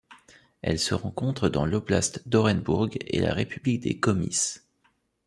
Elle 0.63 0.79
se 0.79 0.95
rencontre 0.95 1.47
dans 1.47 1.63
l'oblast 1.67 2.27
d'Orenbourg 2.27 2.89
et 3.05 3.19
la 3.19 3.35
République 3.35 3.81
des 3.83 3.99
Komis. 3.99 4.55